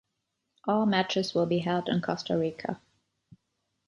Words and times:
All 0.67 0.87
matches 0.87 1.35
will 1.35 1.45
be 1.45 1.59
held 1.59 1.87
in 1.87 2.01
Costa 2.01 2.35
Rica. 2.35 2.81